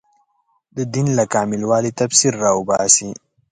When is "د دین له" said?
0.75-1.25